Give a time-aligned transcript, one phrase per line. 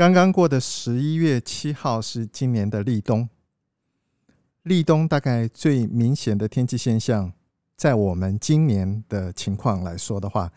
[0.00, 3.28] 刚刚过的十一月七号是今年的立冬。
[4.62, 7.30] 立冬大概最明显的天气现象，
[7.76, 10.50] 在我们今年的情况来说的话，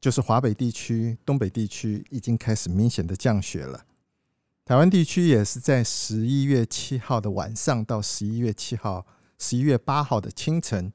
[0.00, 3.84] 就是华北地区、东北地区已经开始明显的降雪了。
[4.64, 9.06] 台湾地区也是在十一月七号的晚上到十一月七号、
[9.38, 10.90] 十一月八号的清晨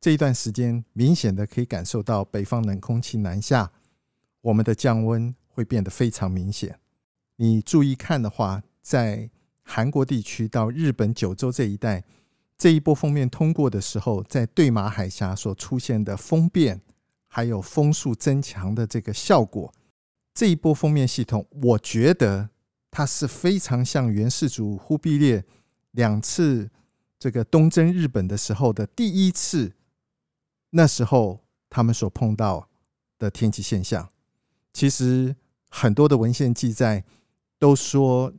[0.00, 3.70] 这一段时间，明显的可以感受到北方冷空气南下，
[4.40, 6.76] 我们的降温会变得非常明显。
[7.36, 9.28] 你注意看的话，在
[9.62, 12.04] 韩国地区到日本九州这一带，
[12.56, 16.80] 这一波锋面通过的时候，在对马海峡所出现的风变，
[17.26, 19.74] 还有风速增强的这个效果，
[20.32, 22.50] 这一波锋面系统，我觉得
[22.90, 25.44] 它是非常像元世祖忽必烈
[25.90, 26.70] 两次
[27.18, 29.72] 这个东征日本的时候的第一次，
[30.70, 32.68] 那时候他们所碰到
[33.18, 34.08] 的天气现象。
[34.72, 35.34] 其实
[35.68, 37.04] 很多的文献记载。
[37.64, 38.30] 都说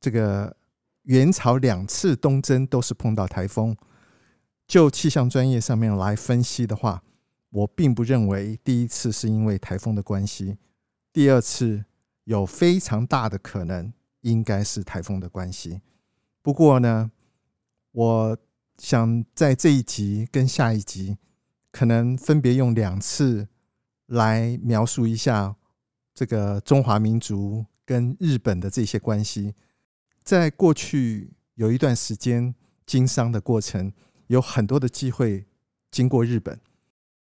[0.00, 0.56] 这个
[1.02, 3.76] 元朝两次东征都是碰到台风。
[4.66, 7.02] 就气象专业上面来分析的话，
[7.50, 10.56] 我并不认为第一次是因为台风的关系，
[11.12, 11.84] 第二次
[12.24, 13.92] 有非常大的可能
[14.22, 15.82] 应该是台风的关系。
[16.40, 17.10] 不过呢，
[17.92, 18.38] 我
[18.78, 21.18] 想在这一集跟下一集，
[21.70, 23.46] 可能分别用两次
[24.06, 25.54] 来描述一下
[26.14, 27.66] 这个中华民族。
[27.90, 29.52] 跟日本的这些关系，
[30.22, 32.54] 在过去有一段时间
[32.86, 33.92] 经商的过程，
[34.28, 35.44] 有很多的机会
[35.90, 36.56] 经过日本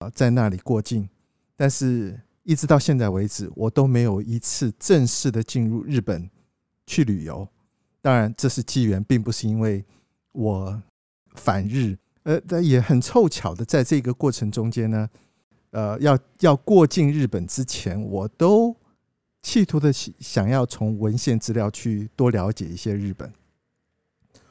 [0.01, 1.09] 啊，在那里过境，
[1.57, 6.29] 但是一直到现在为止，我都没有一次正式的进入日本
[6.87, 7.49] 去旅游。
[8.03, 9.83] 当然，这是机缘，并不是因为
[10.33, 10.83] 我
[11.37, 15.09] 反日，呃，但也很凑巧的，在这个过程中间呢，
[15.71, 18.77] 呃，要要过境日本之前，我都。
[19.43, 23.33] 企图的想要从文献资料去多了解一些日本。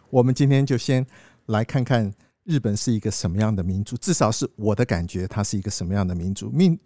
[0.09, 1.05] 我们今天就先
[1.45, 2.11] 来看看
[2.43, 6.49] 日本是一个什么样的民族，至少是我的感觉，它是一个什么样的民族。
[6.49, 6.77] 民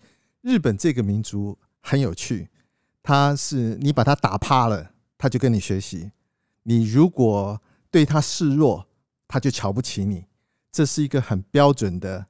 [0.42, 2.50] 日本这个民族很有趣，
[3.02, 6.12] 它是你把它打趴了，他就跟你学习；
[6.64, 8.86] 你如果对他示弱，
[9.28, 10.26] 他就瞧不起你。
[10.72, 12.26] 这是一个很标准的，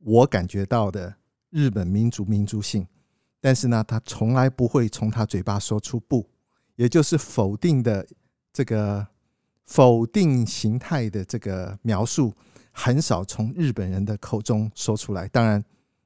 [0.00, 1.14] 我感觉到的
[1.48, 2.86] 日本民族民族性。
[3.44, 6.26] 但是呢，他从来不会从他嘴巴说出“不”，
[6.76, 8.06] 也就是否定的
[8.54, 9.06] 这个
[9.66, 12.32] 否定形态的这个描述，
[12.72, 15.28] 很少从日本人的口中说出来。
[15.28, 15.62] 当然，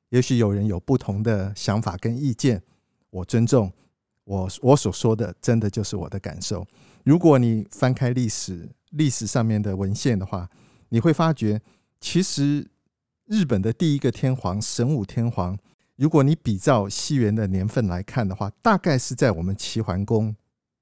[0.08, 2.60] 也许有人有不同的想法跟意见，
[3.10, 3.72] 我尊重。
[4.24, 6.66] 我我所说的，真的就是我的感受。
[7.04, 10.50] 如果你翻开历史历史上面的文献的话，
[10.88, 11.62] 你会发觉，
[12.00, 12.68] 其实
[13.26, 15.56] 日本的第一个天皇神武天皇。
[15.98, 20.34] 如果你比照西元的年份来看的话，大概是在我们齐桓公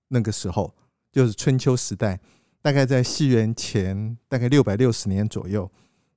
[0.09, 0.75] 那个时候，
[1.11, 2.21] 就是春秋时代，
[2.61, 5.71] 大概在西元前大概六百六十年左右。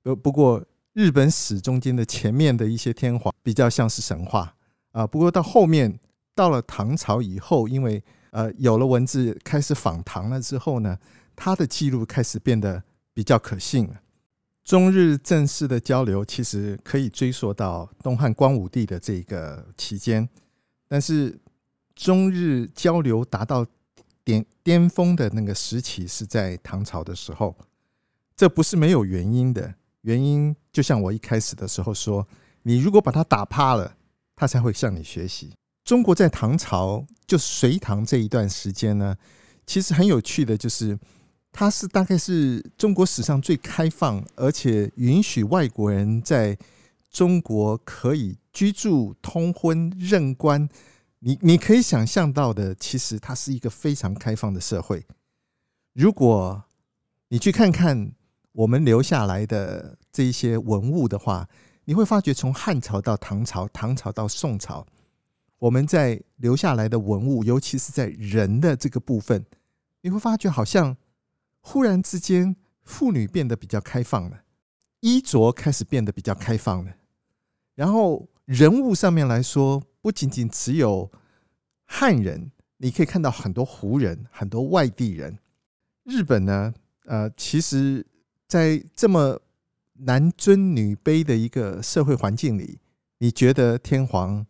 [0.03, 0.61] 不不过
[0.91, 4.53] 日本史中间的前面的一些天皇比较像是神话
[4.91, 5.07] 啊。
[5.07, 5.97] 不过到后面
[6.35, 10.99] 到了唐朝以后，因为呃有了文字开始访唐了之后呢，
[11.37, 12.83] 他的记录开始变得
[13.13, 13.93] 比较可信了。
[14.69, 20.29] 中日正式的交流其实可以追溯到东汉光武帝的这个期间，
[20.87, 21.35] 但是
[21.95, 23.65] 中日交流达到
[24.23, 27.57] 巅巅峰的那个时期是在唐朝的时候，
[28.35, 29.73] 这不是没有原因的。
[30.01, 32.27] 原因就像我一开始的时候说，
[32.61, 33.95] 你如果把他打趴了，
[34.35, 35.51] 他才会向你学习。
[35.83, 39.17] 中国在唐朝就隋唐这一段时间呢，
[39.65, 40.99] 其实很有趣的就是。
[41.51, 46.57] 它是大概是中国史上最开放，而且允许外国人在
[47.09, 50.69] 中国可以居住、通婚、任官。
[51.19, 55.05] 你你可以想象到的，其实它是一个非常开放的社会。
[55.93, 56.63] 如果
[57.29, 58.13] 你去看看
[58.53, 61.49] 我们留下来的这一些文物的话，
[61.85, 64.85] 你会发觉从汉朝到唐朝，唐朝到宋朝，
[65.57, 69.43] 我们在留下来的文物，尤其是在人的这个部分，
[70.01, 70.95] 你会发觉好像。
[71.61, 74.43] 忽然之间，妇女变得比较开放了，
[75.01, 76.95] 衣着开始变得比较开放了，
[77.75, 81.11] 然后人物上面来说，不仅仅只有
[81.85, 85.37] 汉人，你可以看到很多胡人、很多外地人。
[86.03, 86.73] 日本呢，
[87.05, 88.05] 呃，其实，
[88.47, 89.39] 在这么
[89.93, 92.79] 男尊女卑的一个社会环境里，
[93.19, 94.47] 你觉得天皇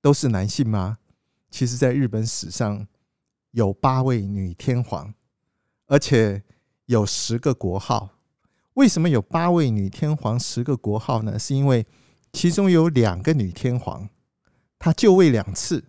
[0.00, 0.98] 都是男性吗？
[1.50, 2.86] 其实，在日本史上
[3.50, 5.12] 有八位女天皇，
[5.86, 6.42] 而且
[6.86, 8.10] 有十个国号。
[8.74, 11.38] 为什么有八位女天皇、十个国号呢？
[11.38, 11.86] 是因为
[12.32, 14.08] 其中有两个女天皇，
[14.78, 15.84] 她就位两次。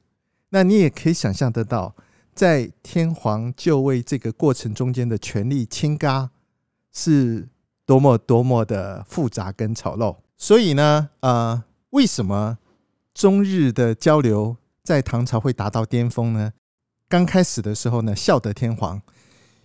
[0.50, 1.94] 那你也可以想象得到，
[2.34, 6.30] 在天皇就位这个过程中间的权力倾轧
[6.94, 7.50] 是
[7.86, 10.16] 多么多么的复杂跟丑陋。
[10.38, 12.58] 所以呢，呃，为什么
[13.14, 16.54] 中日的交流在唐朝会达到巅峰呢？
[17.10, 19.02] 刚开始的时候呢，孝德天皇，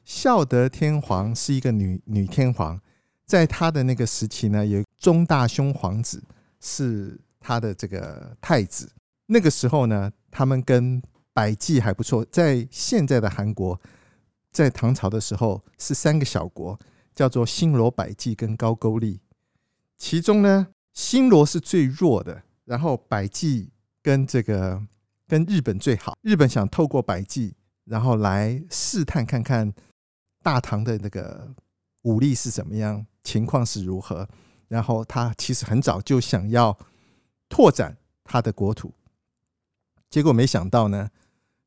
[0.04, 2.80] 孝德天皇是一个女女天皇。
[3.24, 6.22] 在他的那个时期呢，有中大兄皇子
[6.60, 8.90] 是他的这个太子。
[9.26, 11.00] 那个时候呢，他们跟
[11.32, 12.22] 百济还不错。
[12.26, 13.80] 在现在的韩国，
[14.50, 16.78] 在唐朝的时候是三个小国，
[17.14, 19.20] 叫做新罗、百济跟高句丽。
[19.96, 23.70] 其中呢，新罗是最弱的，然后百济
[24.02, 24.82] 跟这个
[25.26, 26.14] 跟日本最好。
[26.20, 27.54] 日本想透过百济，
[27.84, 29.72] 然后来试探看看
[30.42, 31.54] 大唐的那个
[32.02, 33.06] 武力是怎么样。
[33.24, 34.28] 情况是如何？
[34.66, 36.76] 然后他其实很早就想要
[37.48, 38.92] 拓展他的国土，
[40.10, 41.08] 结果没想到呢，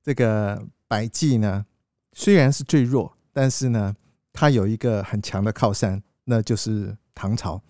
[0.04, 1.66] 这个百济呢
[2.12, 3.95] 虽然是最弱，但是呢，
[4.33, 7.63] 他有一个很强的靠山，那就是唐朝。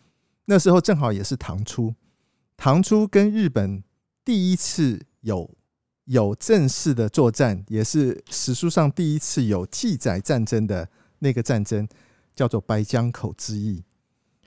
[0.45, 1.93] 那时候正好也是唐初，
[2.57, 3.83] 唐初跟日本
[4.23, 5.54] 第一次有
[6.05, 11.87] 有正式的作战，也是史书上第一次有记载战争的那个战争。
[12.35, 13.81] 叫做白江口之役，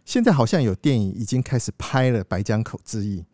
[0.05, 2.23] 现在好像有电影已经开始拍了。
[2.23, 3.25] 白江口之役，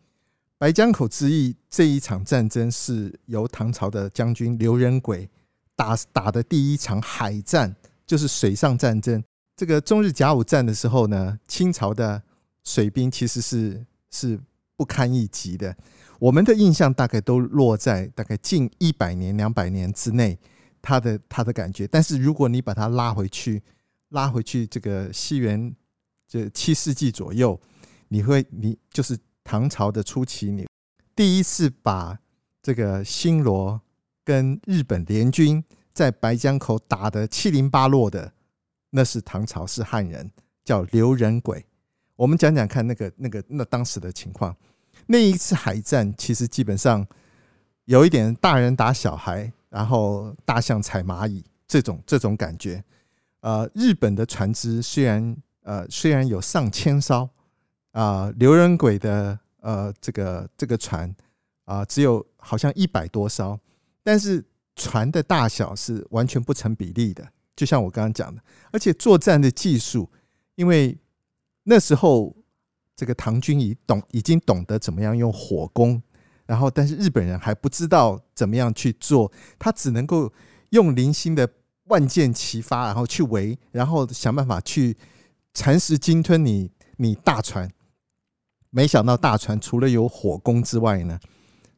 [0.57, 5.29] 白江口之役这一场战争是由唐朝的将军刘仁轨
[5.75, 7.75] 打打的第一场海战，
[8.07, 9.21] 就是水上战争。
[9.57, 12.23] 这个中日甲午战的时候呢，清朝的
[12.63, 14.39] 水兵其实是是
[14.77, 15.75] 不堪一击的。
[16.19, 20.37] 我们的印象大概都落在大概近一百年、两百年之内，
[20.81, 21.87] 他的他的感觉。
[21.87, 23.61] 但是如果你把它拉回去，
[24.09, 25.75] 拉回去，这个西元
[26.27, 27.59] 这七世纪左右，
[28.07, 30.67] 你会你就是唐朝的初期，你
[31.15, 32.17] 第一次把
[32.61, 33.81] 这个新罗
[34.23, 35.63] 跟日本联军
[35.93, 38.33] 在白江口打得七零八落的，
[38.91, 40.31] 那是唐朝，是汉人，
[40.63, 41.65] 叫刘仁轨。
[42.15, 44.55] 我们讲讲看那个那个那当时的情况。
[45.07, 47.05] 那一次海战其实基本上
[47.85, 52.83] 有一点大人打小孩，然后大象踩蚂蚁这种这种感觉。
[53.41, 57.29] 呃，日本的船只虽然呃虽然有上千艘，
[57.91, 61.15] 啊，刘仁轨的呃这个这个船
[61.65, 63.59] 啊只有好像一百多艘，
[64.01, 64.43] 但是
[64.75, 68.41] 船的大小是完全不成比例的，就像我刚刚讲的，
[68.71, 70.09] 而且作战的技术，
[70.55, 70.97] 因为
[71.63, 72.35] 那时候
[72.95, 76.01] 这个唐军已懂已经懂得怎么样用火攻，
[76.45, 80.31] 然后但是日本人还不知道怎么样去做，他只能够
[80.69, 81.49] 用零星的。
[81.87, 84.97] 万箭齐发，然后去围，然后想办法去
[85.53, 87.69] 蚕食鲸吞你你大船。
[88.71, 91.19] 没想到大船除了有火攻之外呢，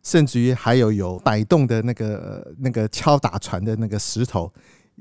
[0.01, 4.49] 甚至于还有有摆动的那个那个敲打船的那个石头。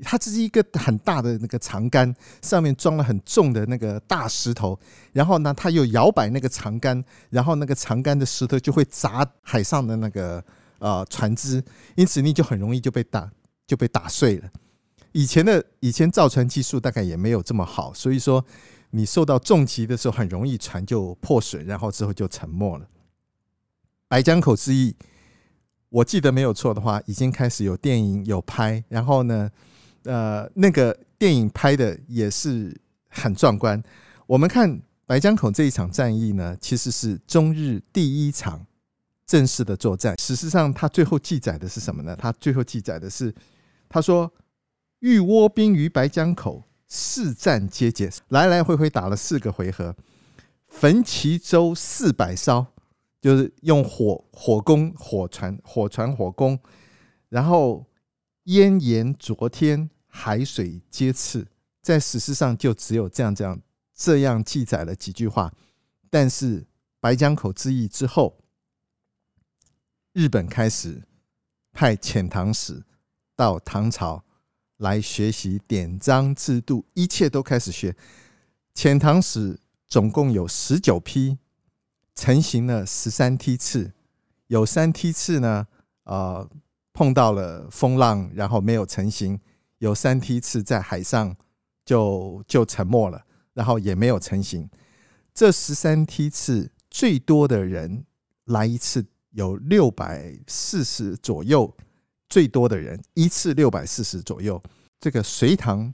[0.03, 4.79] 它这是一个很大的那个长杆，上面装了很重的那个大石头。
[5.13, 10.43] 然后呢，它又摇摆那个长杆，然后那个长杆的石头就会砸海上的那个
[10.79, 11.63] 呃船只，
[11.95, 13.29] 因此你就很容易就被打
[13.65, 14.49] 就被打碎了。
[15.13, 18.45] 以前的以前造船技术大概也没有这么好，所以说
[18.91, 22.87] 你受到重击的时候很容易船就破损，然后之后就沉没了。
[24.07, 24.95] 白江口之役，
[25.89, 29.49] 我记得没有错的话，已经开始有电影有拍，然后呢，
[30.07, 32.75] 呃，那个电影拍的也是
[33.09, 33.81] 很壮观。
[34.25, 38.65] 我们看白江口这一场战役呢，其实是中日第一场
[39.25, 40.17] 正式的作战。
[40.17, 42.15] 事实上，他最后记载的是什么呢？
[42.15, 43.33] 他最后记载的是，
[43.87, 44.33] 他说。
[45.01, 49.95] 欲倭兵于白江口，四战皆捷，来来回回打了四个回合，
[50.67, 52.65] 焚其舟四百艘，
[53.21, 56.57] 就是用火火攻火船，火船火攻，
[57.29, 57.85] 然后
[58.45, 59.87] 烟炎灼天，
[60.17, 61.45] 海水皆赤，
[61.83, 63.61] 在史实上就只有这样这样
[63.93, 65.53] 这样记载了几句话。
[66.09, 66.65] 但是
[66.99, 68.39] 白江口之役之后，
[70.13, 71.03] 日本开始
[71.71, 72.83] 派遣唐使
[73.35, 74.23] 到唐朝。
[74.77, 77.95] 来学习典章制度，一切都开始学。
[78.75, 81.39] 遣唐使总共有十九批，
[82.13, 83.93] 成行了十三梯次，
[84.45, 85.65] 有三梯次呢，
[86.03, 86.47] 呃，
[86.93, 89.39] 碰到了风浪，然后没有成行；
[89.79, 91.35] 有三梯次在海上
[91.85, 94.69] 就就沉没了，然后也没有成行。
[95.33, 98.05] 这十三梯次最多的人
[98.45, 101.75] 来一次有六百四十左右，
[102.27, 104.61] 最多的人一次六百四十左右。
[104.99, 105.93] 这个隋唐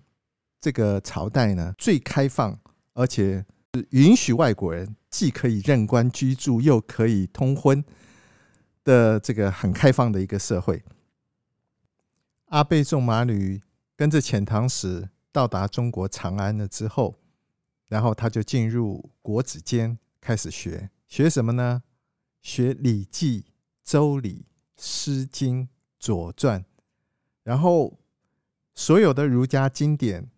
[0.61, 2.57] 这个朝代呢，最开放，
[2.93, 3.45] 而且
[3.89, 7.83] 允许外国人既可以任官居住，又可以通婚
[8.85, 10.81] 的这个很开放的一个社会。
[12.45, 13.59] 阿倍仲麻吕
[13.95, 17.15] 跟着遣唐使到达中国长安了之后，
[17.87, 21.83] 然后他就进入国子监开始学，学什么呢？
[22.41, 23.41] 学《礼记》
[23.83, 24.29] 《周礼》
[24.77, 25.61] 《诗经》
[25.99, 26.61] 《左传》，
[27.43, 27.99] 然后。
[28.75, 30.31] 所有的儒家经典，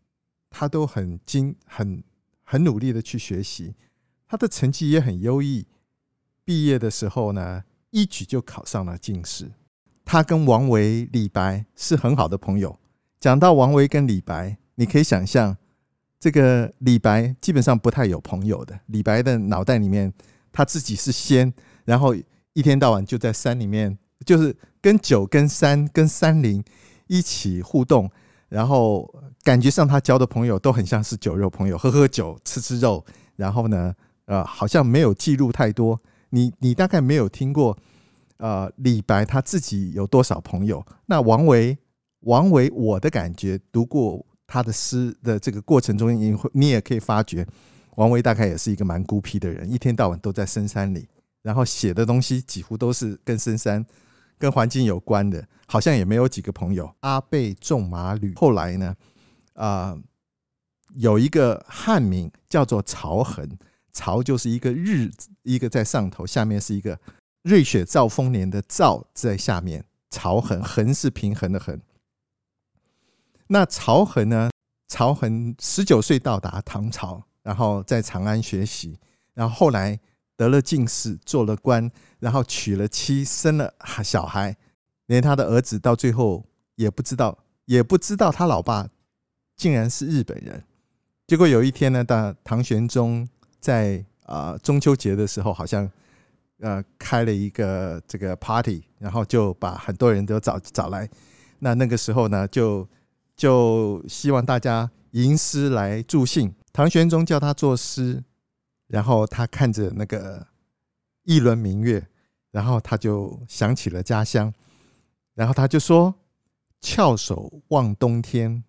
[0.49, 2.03] 他都很精、很
[2.43, 3.75] 很努力的去学习，
[4.27, 5.67] 他的成绩也很优异。
[6.43, 9.53] 毕业的时候呢，一举就考上了进士。
[10.03, 12.77] 他跟王维、李白是很好的朋友。
[13.19, 15.57] 讲到王维跟李白，你可以想象，
[16.19, 18.79] 这个李白基本上不太有朋友的。
[18.87, 20.13] 李白的脑袋里面，
[20.51, 21.53] 他自己是仙，
[21.85, 22.15] 然后
[22.53, 26.63] 一天到晚就在山里面，就是跟酒、跟山、跟山林
[27.07, 28.09] 一起互动。
[28.47, 29.11] 然后
[29.43, 33.03] 感觉上他交的朋友都很像是酒肉朋友，喝喝酒，吃吃肉。
[33.35, 33.93] 然后呢，
[34.25, 35.99] 呃，好像没有记录太多。
[36.29, 37.77] 你你大概没有听过，
[38.37, 40.85] 呃，李白他自己有多少朋友？
[41.07, 41.77] 那王维，
[42.25, 47.47] 王维，我的感觉，读过他的诗的这个过程中，你你也可以发觉，
[47.95, 51.07] 王维大概也是一个蛮孤僻的人，一天到晚都在深山里，
[51.41, 53.83] 然后写的东西几乎都是跟深山。
[54.37, 56.93] 跟环境有关的，好像也没有几个朋友。
[56.99, 58.93] 阿倍仲麻吕后来呢，
[59.53, 59.97] 啊、
[60.95, 63.57] 有一个汉名叫做曹恒，
[63.93, 65.09] 曹就是一个日，
[65.43, 66.99] 一个在上头，下面是一个
[67.43, 69.85] 瑞雪兆丰年的兆在下面。
[70.09, 71.79] 曹恒，恒是平衡的恒。
[73.47, 74.49] 那曹恒呢？
[74.87, 78.99] 曹恒十九岁到达唐朝，然后在长安学习，
[79.33, 79.99] 然后后来。
[80.37, 83.73] 得了进士，做了官，然后娶了妻，生了
[84.03, 84.53] 小孩，
[85.05, 86.43] 连他的儿子到最后
[86.75, 88.89] 也不知道，也不知道他老爸
[89.55, 90.61] 竟然是日本人。
[91.25, 93.25] 结果有一天呢，当唐玄宗
[93.61, 95.89] 在啊中秋节的时候，好像
[96.59, 101.09] 呃开了一个这个 party，然后就把很多人都找找来。
[101.59, 102.85] 那那个时候呢，就
[103.35, 106.53] 就希望大家吟诗来助兴。
[106.71, 108.23] 唐玄宗叫他作诗。
[108.87, 110.47] 然后他看着那个
[111.23, 112.07] 一轮明月，
[112.51, 114.53] 然后他就想起了家乡，
[115.33, 116.13] 然后他就说
[116.79, 118.63] ：“翘首望东天，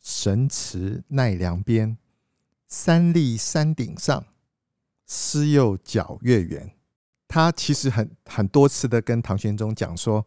[0.00, 1.96] 神池奈良边。
[2.66, 4.26] 三立山顶上，
[5.06, 6.74] 思又皎月圆。”
[7.28, 10.26] 他其实很很多次的跟唐玄宗讲说：“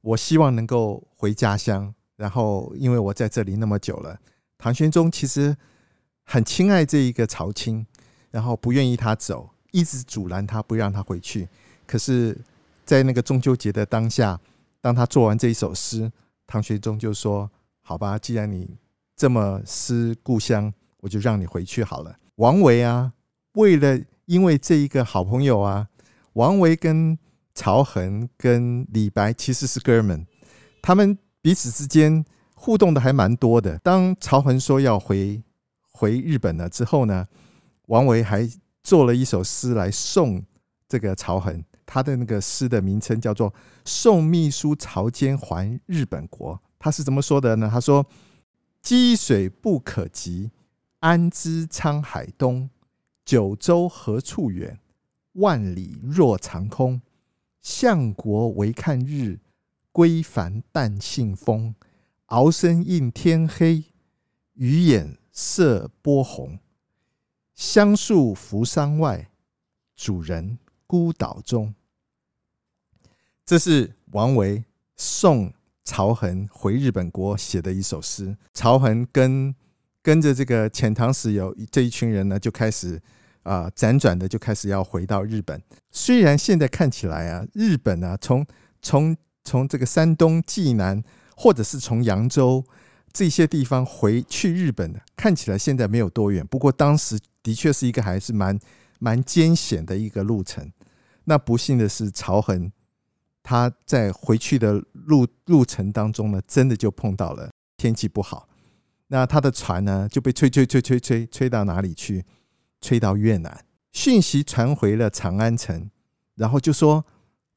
[0.00, 4.20] 我希望能够回家乡，然后因为我在这里那么久了。”
[4.58, 5.56] 唐玄宗其实
[6.24, 7.86] 很亲爱这一个朝卿。
[8.30, 11.48] 然后不愿意他走，一直阻拦他，不让他回去。
[11.86, 12.36] 可是，
[12.84, 14.38] 在那个中秋节的当下，
[14.82, 16.12] 当他做完这一首诗，
[16.46, 18.76] 唐玄宗就说：“好吧，既然你
[19.16, 23.14] 这么思故乡，我就让你回去好了。”王维啊，
[23.54, 25.88] 为了因为这一个好朋友啊，
[26.34, 27.18] 王维跟
[27.54, 30.26] 曹恒跟李白其实是哥们，
[30.82, 33.78] 他们彼此之间互动的还蛮多的。
[33.78, 35.42] 当曹恒说要回
[35.90, 37.26] 回日本了之后呢，
[37.86, 38.48] 王维还
[38.82, 40.42] 做了一首诗来送
[40.88, 43.50] 这个曹恒，他的那个诗的名称叫做
[43.84, 46.54] 《送秘书曹监还日本国》。
[46.78, 47.68] 他是怎么说的呢？
[47.70, 48.06] 他说
[48.80, 50.50] ：“积水不可及，
[51.00, 52.70] 安知沧海东？
[53.24, 54.78] 九州何处远？
[55.32, 57.00] 万里若长空。
[57.60, 59.40] 相国唯看日，
[59.92, 61.74] 归帆但信风。
[62.28, 63.84] 鳌声应天黑，
[64.54, 66.58] 鱼眼射波红。”
[67.56, 69.30] 乡宿扶桑外，
[69.96, 71.74] 主人孤岛中。
[73.44, 74.62] 这是王维
[74.94, 75.52] 送
[75.82, 78.36] 曹恒回日本国写的一首诗。
[78.52, 79.54] 曹恒跟
[80.02, 83.00] 跟着这个遣唐使有这一群人呢，就开始
[83.42, 85.60] 啊辗转的就开始要回到日本。
[85.90, 88.46] 虽然现在看起来啊，日本啊，从
[88.80, 89.16] 从
[89.48, 91.02] 从这个山东济南，
[91.34, 92.62] 或者是从扬州
[93.12, 96.46] 这些地方回去日本的，看起来现在没有多远。
[96.46, 97.18] 不过当时。
[97.40, 98.58] 的确是一个还是蛮
[98.98, 100.70] 蛮艰险的一个路程。
[101.24, 102.70] 那不幸的是，曹恒
[103.42, 108.46] 他在回去的路路程当中呢，真的就碰到了天气不好。
[109.06, 112.26] 那他的船呢就被吹吹吹吹吹吹到哪里去？
[112.82, 113.64] 吹到越南。
[113.92, 115.88] 讯息传回了长安城，
[116.34, 117.06] 然后就说：“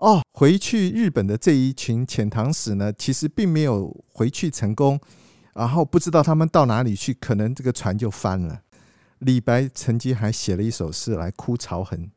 [0.01, 4.99] 哦，回去日本的这一群遣唐使呢，其实并没有回去成功，
[5.53, 8.63] 然后不知道他们到哪里去，可能这个船就翻了。”
[9.19, 12.09] 李白曾经还写了一首诗来哭曹恒，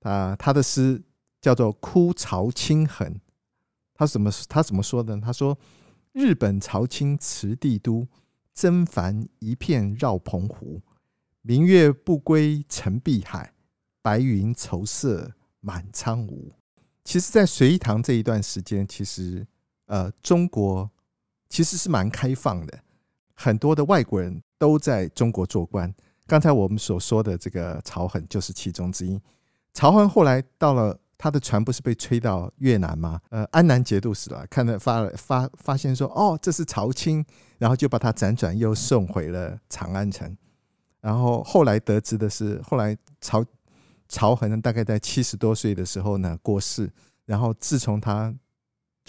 [0.00, 1.00] 啊，他的诗
[1.40, 3.08] 叫做《哭曹青横》，
[3.94, 5.16] 他怎么他怎么说的？
[5.20, 5.56] 他说
[6.10, 8.08] ：“日本曹青辞帝都，
[8.52, 10.82] 征帆一片绕澎湖。
[11.42, 13.52] 明月不归沉碧海，
[14.02, 16.54] 白云愁色满苍梧。”
[17.06, 19.46] 其实，在隋唐这一段时间，其实
[19.86, 20.90] 呃，中国
[21.48, 22.76] 其实是蛮开放的，
[23.32, 25.94] 很多的外国人都在中国做官。
[26.26, 29.20] 刚才我们所说的这个曹恒就是其中之一。
[29.72, 33.20] 曹恒后来到了他的船，不是被吹到越南吗？
[33.30, 37.24] 呃，安南节度使了，看到发了发发现说，哦，这是曹青，
[37.58, 40.36] 然后就把他辗转又送回了长安城。
[41.00, 43.44] 然后后来得知的是，后来曹
[44.08, 46.90] 曹恒大概在七十多岁的时候呢过世。
[47.24, 48.34] 然后自从他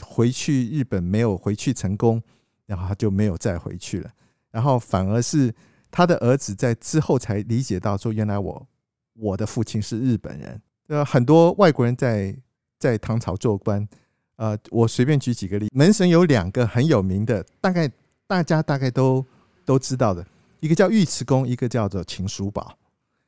[0.02, 2.22] 回去日本没有回去成功，
[2.66, 4.10] 然后他就没有再回去了。
[4.52, 5.54] 然后反而是。
[5.90, 8.68] 他的儿子在之后才理解到，说原来我
[9.14, 10.62] 我的父亲是日本人。
[10.88, 12.38] 呃，很多外国人在
[12.78, 13.88] 在唐朝做官，
[14.36, 17.90] 呃，我随便举几个例，门神有两个很有名的，大概
[18.28, 19.26] 大家大概都
[19.64, 20.24] 都知道的，
[20.60, 22.78] 一个叫尉迟恭，一个叫做秦叔宝。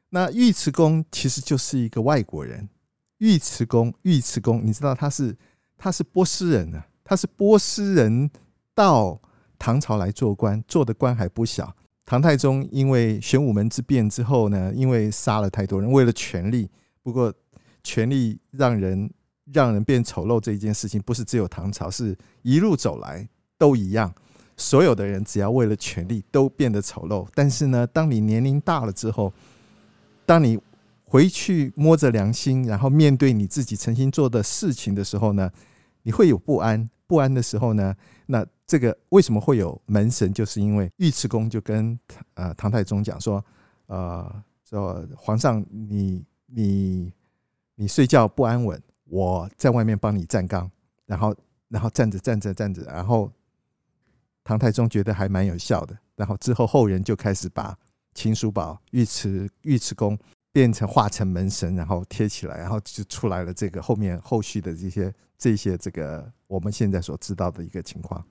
[0.09, 2.67] 那尉迟恭其实就是一个外国人，
[3.19, 5.35] 尉迟恭，尉迟恭，你知道他是
[5.77, 8.29] 他是波斯人呢，他是波斯人
[8.73, 9.19] 到
[9.57, 11.75] 唐朝来做官，做的官还不小。
[12.05, 16.67] 唐太宗因为玄武门之变之后呢，因为杀了太多人，为了权力，
[17.03, 17.31] 不过
[17.83, 19.11] 权力让人
[19.53, 24.11] 让人变丑陋这一件事情，不是只有唐朝，是一路走来都一样。
[24.57, 27.27] 所有的人只要为了权力，都变得丑陋。
[27.35, 29.31] 但是呢，当你年龄大了之后，
[30.29, 30.59] 当你
[31.05, 35.51] 回去摸着良心，然后面对你自己曾经做的事情的时候呢，
[36.03, 36.87] 你会有不安。
[37.07, 37.95] 不安的时候呢，
[38.27, 40.31] 那这个为什么会有门神？
[40.31, 41.99] 就是因为尉迟恭就跟
[42.35, 43.43] 呃唐太宗讲说，
[43.87, 47.11] 呃说皇上你你
[47.73, 50.69] 你睡觉不安稳，我在外面帮你站岗，
[51.07, 51.35] 然后
[51.69, 53.31] 然后站着站着站着，然后
[54.43, 57.75] 唐太宗觉得还蛮有效的，然后之后后人就开始把
[58.19, 60.19] 秦叔宝、尉迟尉迟恭
[60.51, 66.29] 变成化成门神，然后贴起来，然后就出来了这个后面后续的这些这些这个。
[66.47, 68.21] 我们现在所知道的一个情况。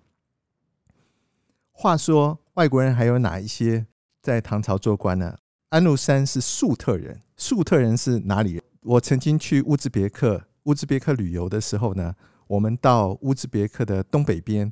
[1.73, 3.87] 话说，外国人还有哪一些
[4.21, 5.39] 在唐朝做官呢？
[5.71, 8.63] 安禄山是粟特人，粟特人是哪里人？
[8.83, 12.15] 我曾经去乌兹别克，乌兹别克旅游的时候呢，
[12.47, 14.71] 我们到乌兹别克的东北边，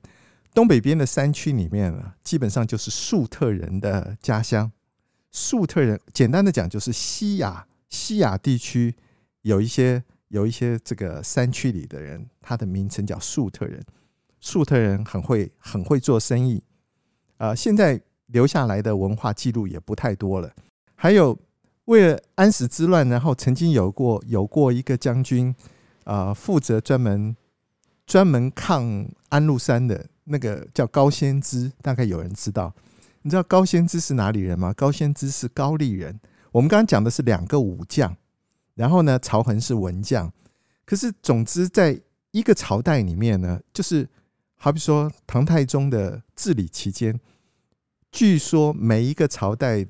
[0.52, 4.70] 东北边的山区里面啊，基本上就是粟特人的家乡。
[5.30, 8.94] 粟特人，简单的讲，就是西亚西亚地区
[9.42, 10.02] 有一些。
[10.30, 13.80] 有一些这个山区里的人，他的名称叫粟特人。
[14.40, 16.60] 粟特人很会很会做生意，
[17.36, 20.52] 啊，现在留下来的文化记录也不太多了。
[20.96, 21.38] 还有
[21.84, 25.54] 为了安史之乱，然后曾经有过有过一个将军，
[26.02, 27.34] 啊，负责专门
[28.04, 32.74] 专门抗安禄山的那个叫高仙芝，大概有人知道。
[33.26, 34.72] 你知道高仙芝是哪里人吗？
[34.74, 36.20] 高仙芝是高丽人。
[36.52, 38.16] 我们刚刚讲的是两个武将。
[38.76, 40.32] 然后呢，曹恒是文将，
[40.84, 44.08] 可是总之，在一个朝代里面呢，就是
[44.54, 47.18] 好比说唐太宗的治理期间，
[48.12, 49.84] 据说每一个朝代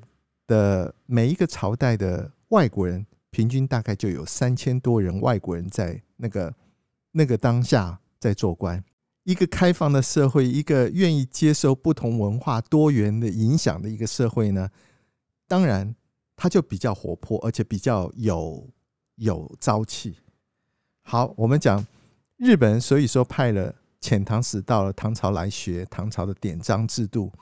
[0.47, 6.51] 的每一个朝代的外国人，平均大概就有三千多人外国人在那个
[7.11, 8.83] 那个当下在做官。
[9.27, 14.69] 一个开放的社会，一个愿意接受不同文化多元的影响的一个社会呢，
[15.47, 15.93] 当然
[16.37, 18.67] 它就比较活泼，而且比较有。
[19.19, 20.15] 有朝气。
[21.01, 21.83] 好，我们讲
[22.35, 27.33] 日本，所以说派了遣唐使到了唐朝来学唐朝的典章制度。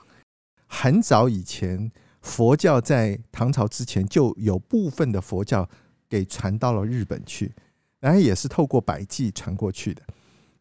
[0.66, 5.68] 很早以前，佛教在唐朝之前就有部分的佛教
[6.08, 7.52] 给传到了日本去，
[8.00, 10.02] 然后也是透过百济传过去的。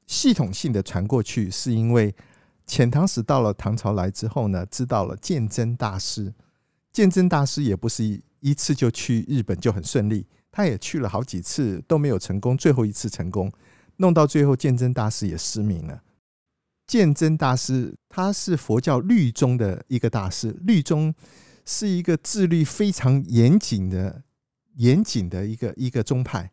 [0.05, 2.13] 系统性的传过去，是因为
[2.67, 6.33] 遣唐使到了唐朝来之后呢，知道了鉴真大师。
[6.91, 10.25] 鉴真大师也不是一一次就去日本就很顺利。
[10.51, 13.51] 他也去了好几次都没有成功，最后一次成功，
[13.97, 16.01] 弄到最后鉴真大师也失明了。
[16.87, 21.13] 鉴真大师他是佛教律宗的一个大师，律宗
[21.65, 24.23] 是一个自律非常严谨的、
[24.75, 26.51] 严谨的一个一个宗派。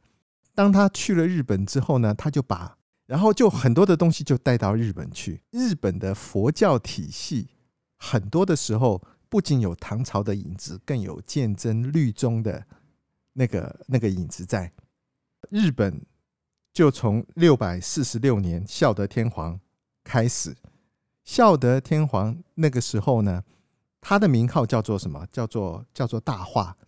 [0.53, 2.77] 当他去了日本之后呢，他就把
[3.13, 5.43] 然后就很多的东西就带到日本去。
[5.51, 7.51] 日本的佛教体系
[7.99, 12.65] 很多的时候不仅有唐朝的影子，更有鉴真律宗的。
[13.35, 14.73] 那个那个影子在。
[15.51, 16.01] 日本
[16.73, 19.61] 就从六百四十六年孝德天皇
[20.03, 20.57] 开始，
[21.23, 23.43] 孝德天皇那个时候呢，
[24.01, 25.27] 他的名号叫做什么？
[25.31, 26.79] 叫做叫做大化。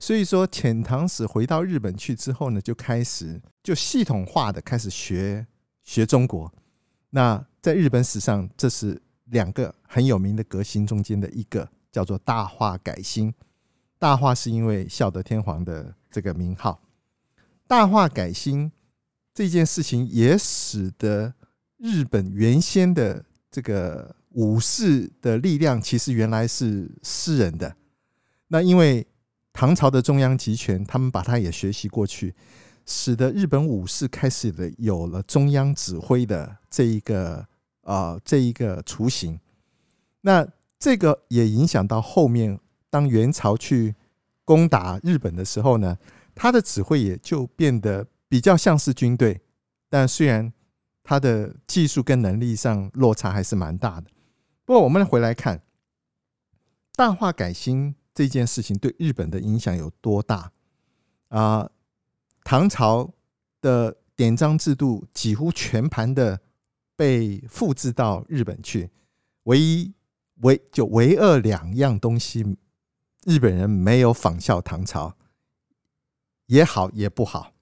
[0.00, 5.46] 所以说，遣唐使回到日本去之后呢，就开始就系统化的开始学
[5.86, 6.52] 学中国。
[7.08, 13.32] 那在日本史上，这是两个很有名的革新中间的一个，叫做大化改新。
[13.98, 16.78] 大化是因为孝德天皇的这个名号。
[17.66, 18.70] 大化改新
[19.32, 21.32] 这件事情，也使得
[21.78, 27.74] 日本原先的这个武士的力量，其实原来是私人的。
[28.48, 29.06] 那因为
[29.52, 32.34] 唐朝的中央集权，他们把它也学习过去，
[32.86, 37.46] 使得日本武士开始的有了中央指挥的这一个
[37.82, 39.38] 啊、这一个雏形。
[40.22, 40.46] 那
[40.78, 43.94] 这个也影响到后面，当元朝去
[44.44, 45.98] 攻打日本的时候呢，
[46.34, 49.40] 他的指挥也就变得比较像是军队，
[49.90, 50.52] 但虽然
[51.02, 54.10] 他的技术跟能力上落差还是蛮大的。
[54.64, 55.62] 不过我们回来看
[56.94, 57.94] 大化改新。
[58.16, 60.50] 这件事情对日本的影响有多大
[61.28, 61.68] 啊？
[62.48, 63.12] 唐朝
[63.60, 66.38] 的典章制度几乎全盘的
[66.94, 68.88] 被复制到日本去，
[69.42, 69.92] 唯一
[70.42, 72.56] 唯就唯二两样东西，
[73.24, 75.16] 日本人没有仿效唐朝，
[76.46, 77.52] 也好也不好。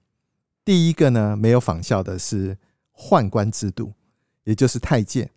[0.63, 2.55] 第一个呢，没有仿效的是
[2.95, 3.91] 宦官制度，
[4.43, 5.27] 也就是太监。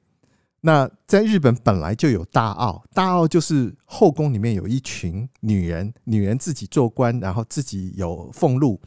[0.61, 8.79] 那在日本本来就有大奥，大奥就是后宫里面有一群女人，女人自己做官，然后自己有俸禄，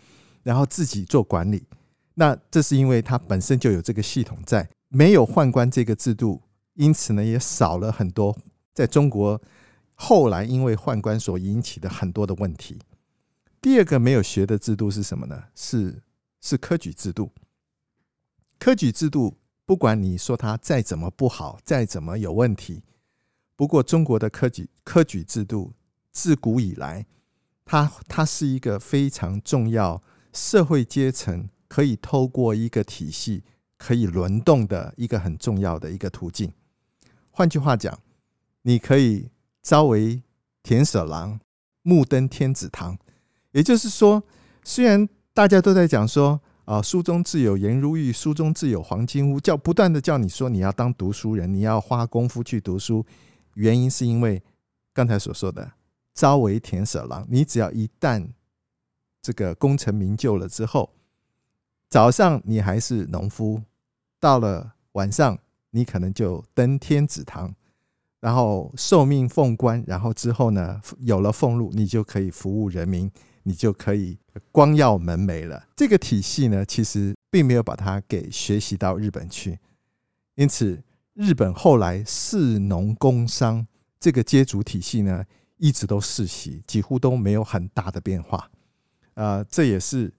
[0.44, 1.66] 然后自己做管理。
[2.16, 6.42] 那这是因为它本身就有这个系统在，没有宦官这个制度，
[6.74, 8.38] 因此呢也少了很多
[8.74, 9.42] 在中国
[9.96, 12.80] 后来因为宦官所引起的很多的问题。
[13.62, 15.44] 第二个没有学的制度是什么呢？
[15.56, 16.02] 是
[16.42, 17.32] 是科举制度，
[18.60, 19.38] 科举制度。
[19.64, 22.84] 不管你说它再怎么不好，再怎么有问题，
[23.56, 25.72] 不过中国的科举科举制度
[26.12, 27.06] 自古以来，
[27.64, 33.44] 它它是一个非常重要社会阶层可以透过一个体系
[33.78, 36.52] 可以轮动的一个很重要的一个途径。
[37.30, 38.00] 换句话讲，
[38.62, 39.30] 你可以
[39.64, 40.22] 朝为
[40.64, 41.40] 田舍郎，
[41.82, 42.98] 暮登天子堂。
[43.52, 44.24] 也就是说，
[44.64, 46.42] 虽然大家都在讲说。
[46.66, 53.06] 啊，书中自有颜如玉，书中自有黄金屋，叫不断的叫你说你要当读书人，你要花功夫去读书。
[53.56, 54.42] 原因是因为
[54.94, 55.70] 刚才所说的
[56.16, 58.26] “朝为田舍郎”，你只要一旦
[59.22, 60.90] 这个功成名就了之后，
[61.90, 63.62] 早上你还是农夫，
[64.20, 65.38] 到了晚上
[65.70, 67.54] 你可能就登天子堂，
[68.20, 73.12] 然后受命奉官，然后之后呢，有了俸禄，你就可以服务人民。
[73.44, 74.20] 你就可以
[74.52, 75.66] 光耀门楣了。
[75.76, 79.58] 这个体系呢，其实并没有把它给学习到日本去，
[80.36, 80.84] 因此
[81.16, 83.66] 日本后来士农工商
[84.00, 85.26] 这个阶族体系呢，
[85.58, 88.52] 一直都世袭，几乎都没有很大的变化。
[89.14, 90.14] 啊，这也是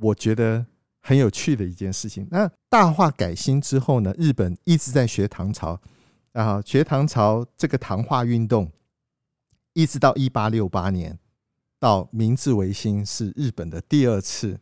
[0.00, 0.66] 我觉得
[1.00, 2.26] 很有趣的一件事情。
[2.30, 5.80] 那大化改新之后呢，日本一直在学唐朝，
[6.32, 8.70] 啊，学唐朝这个唐化运动，
[9.72, 11.18] 一直到一八六八年。
[11.80, 14.58] 到明治维新是日本的第二次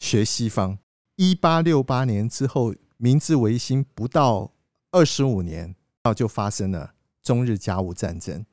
[0.00, 0.76] 学西方。
[1.14, 4.50] 一八六八年之后，明治维新不到
[4.90, 5.66] 二十五年，
[6.02, 8.44] 然后就发生了中日甲午战争。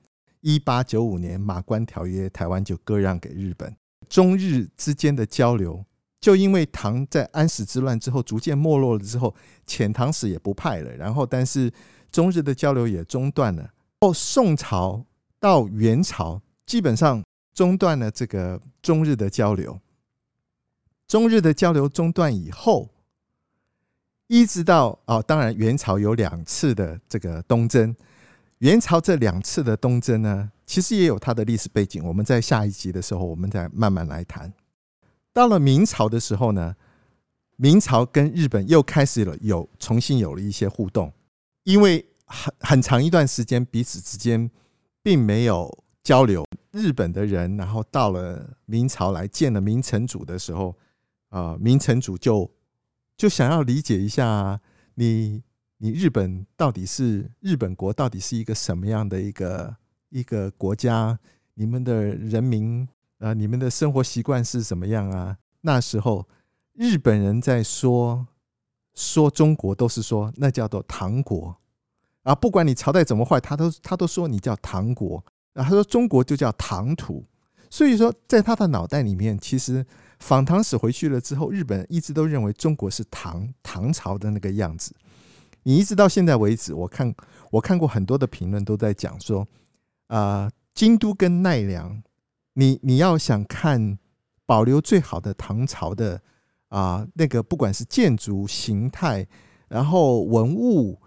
[0.41, 3.75] 一八九五年马关条约，台湾就割让给日本。
[4.11, 5.83] 中日之间的交流，
[6.19, 9.33] 就因为唐在安史之乱之后逐渐没落了之后，
[9.65, 11.71] 遣唐使也不派了，然后但是
[12.11, 13.71] 中日的交流也中断了。
[13.99, 15.03] 到宋朝
[15.39, 17.23] 到元朝，基本上。
[17.53, 19.77] 中断了这个中日的交流，
[21.05, 22.89] 中日的交流中断以后，
[24.27, 27.93] 一直到哦，当然元朝有两次的这个东征，
[28.59, 32.01] 元朝这两次的东征呢，其实也有它的历史背景。
[32.01, 34.53] 我们在下一集的时候，我们再慢慢来谈。
[35.33, 36.73] 到了明朝的时候呢，
[37.57, 41.11] 明朝跟日本又开始了有重新有了一些互动，
[41.65, 44.49] 因为很很长一段时间彼此之间
[45.03, 46.47] 并没有交流。
[46.71, 50.73] 日本的人，然后到了明朝来见了明成祖的时候，
[51.31, 52.49] 啊，明成祖就
[53.17, 54.61] 就想要理解一下
[54.95, 55.43] 你，
[55.79, 59.75] 你日本到底是日本国到底是一个什么样的一个
[60.11, 61.17] 一个国家？
[61.55, 65.37] 你们的人民啊，你们的生活习惯是怎么样啊？
[65.61, 66.27] 那时候
[66.73, 68.27] 日本人在说
[68.93, 71.57] 说中国，都是说那叫做唐国
[72.23, 75.17] 啊，不管你朝代怎么坏，他都他都说你叫唐国。
[75.53, 77.25] 啊他说中国就叫唐土，
[77.69, 79.85] 所以说，在他的脑袋里面，其实
[80.19, 84.95] 访唐使回去了之后，日本一直都认为中国是唐唐朝的那个样子。
[85.63, 87.13] 你一直到现在为止，我看
[87.51, 89.45] 我看过很多的评论都在讲说，
[90.15, 92.03] 啊、京都跟奈良，
[92.53, 93.97] 你你要想看
[94.45, 96.21] 保留最好的唐朝的
[96.69, 99.27] 啊、那个，不管是建筑形态，
[99.67, 101.01] 然后文物。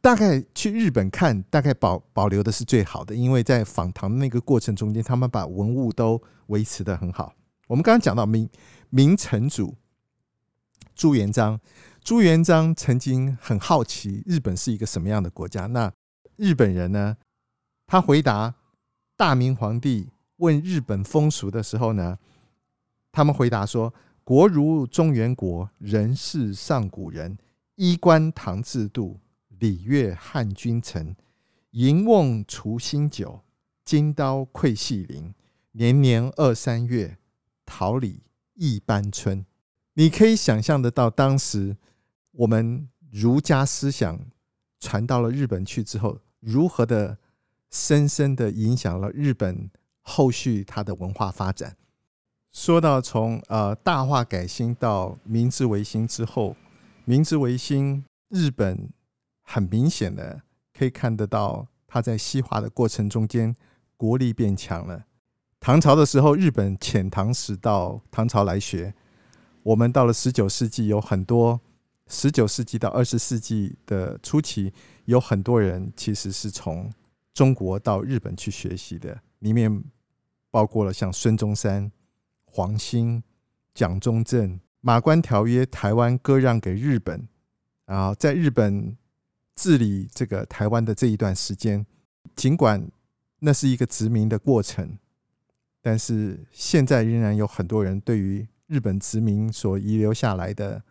[0.00, 7.34] 大概去日本看，大概保保留的是最好的，因为在访唐的那个过程中间，他们把文物都维持的很好。
[7.66, 8.48] 我们刚刚讲到明
[8.88, 9.76] 明成祖
[10.94, 11.60] 朱元璋，
[12.02, 15.66] 朱元璋曾经很好奇日本是一个什么样的国家。
[15.66, 15.92] 那
[16.36, 17.18] 日本人呢？
[17.86, 18.54] 他回答
[19.16, 22.18] 大明皇帝问日本风俗的时候呢，
[23.12, 23.92] 他们回答说
[24.24, 27.38] ：“国如中原国，人是上古人，
[27.76, 29.20] 衣冠唐制度。”
[29.60, 31.14] 礼乐汉君臣，
[31.70, 33.40] 银瓮除新酒，
[33.84, 35.32] 金刀溃细鳞。
[35.72, 37.16] 年年二三月，
[37.64, 39.46] 桃李一般春。
[39.94, 41.76] 你可以想象得到，当时
[42.32, 44.26] 我们儒家思想
[44.80, 47.16] 传到了日本去之后，如何的
[47.74, 49.68] 深深的影响了日本
[50.00, 51.76] 后续它的文化发展。
[52.52, 56.54] 说到从呃大化改新到明治维新之后，
[57.04, 58.88] 明治维新日本。
[59.46, 60.40] 很明显的
[60.72, 63.54] 可以看得到，它在西化的过程中间，
[63.94, 65.04] 国力变强了。
[65.60, 68.94] 唐朝的时候，日本遣唐使到唐朝来学。
[69.62, 71.60] 我们到了十九世纪，有很多
[72.06, 74.72] 十九世纪到二十世纪的初期，
[75.04, 76.90] 有很多人其实是从
[77.34, 79.84] 中国到日本去学习的，里面
[80.50, 81.92] 包括了像孙中山、
[82.46, 83.22] 黄兴、
[83.74, 87.28] 蒋中正、马关条约，台湾割让给日本，
[87.84, 88.96] 然后在日本。
[89.56, 91.86] 治理这个台湾的这一段时间，
[92.34, 92.90] 尽管
[93.38, 94.98] 那是一个殖民的过程，
[95.80, 100.82] 但是现在仍然有很多人对于日本殖民所遗留下来的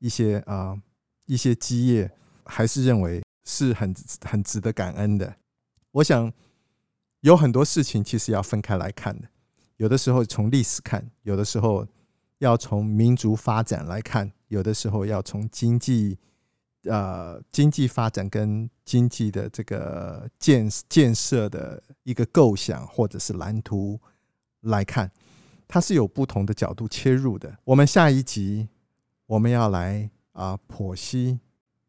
[0.00, 0.78] 一些啊、
[1.24, 2.10] 一些基业，
[2.44, 5.36] 还是认为是很很值得感恩的。
[5.92, 6.32] 我想
[7.20, 9.28] 有很多事情其实要分开来看的，
[9.76, 11.86] 有的时候从历史看，有的时候
[12.38, 16.18] 要从民族发展来看，有的时候要从经济。
[16.84, 24.00] 呃，经济发展跟经济的这个建建设的一个构想或者是蓝图
[24.62, 25.12] 来看，
[25.68, 27.54] 它是有不同的角度切入的。
[27.64, 28.66] 我们下一集
[29.26, 31.38] 我们要来啊剖析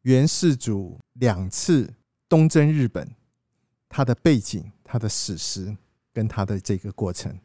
[0.02, 1.94] 元世祖两次
[2.28, 3.10] 东征日本，
[3.94, 5.76] 它的背景、它的史实
[6.14, 7.38] 跟它的这个过程。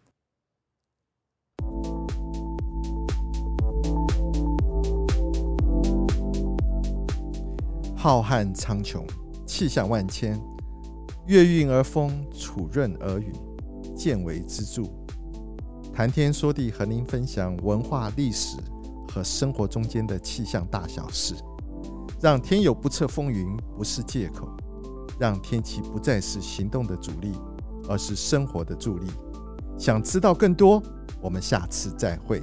[7.96, 9.04] 浩瀚苍穹，
[9.44, 10.40] 气象万千，
[11.26, 13.32] 月晕而风，础润而雨，
[13.96, 14.84] 见微知著。
[15.92, 18.56] 谈天说地，和您分享文化、历史
[19.08, 21.34] 和生活中间的气象大小事，
[22.22, 24.48] 让天有不测风云不是借口，
[25.18, 27.32] 让天气不再是行动的阻力，
[27.88, 29.06] 而是生活的助力。
[29.78, 30.82] 想知道更多，
[31.20, 32.42] 我们下次再会。